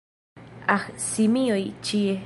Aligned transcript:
Ah 0.75 0.85
simioj 1.09 1.61
ĉie 1.91 2.17